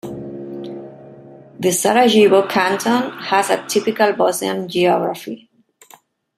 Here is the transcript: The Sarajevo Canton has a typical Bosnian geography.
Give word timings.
The 1.59 1.71
Sarajevo 1.71 2.47
Canton 2.47 3.11
has 3.19 3.51
a 3.51 3.63
typical 3.67 4.13
Bosnian 4.13 4.67
geography. 4.67 5.47